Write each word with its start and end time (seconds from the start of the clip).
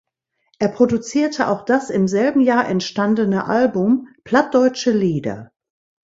Er 0.57 0.69
produzierte 0.69 1.47
auch 1.47 1.63
das 1.63 1.91
im 1.91 2.07
selben 2.07 2.41
Jahr 2.41 2.67
entstandene 2.67 3.45
Album 3.45 4.07
"Plattdeutsche 4.23 4.89
Lieder". 4.89 5.51